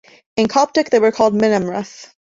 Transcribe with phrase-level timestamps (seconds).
[0.35, 2.11] In Coptic, they were called "Minamref".